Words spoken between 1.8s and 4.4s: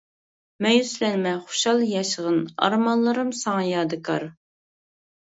ياشىغىن، ئارمانلىرىم ساڭا يادىكار.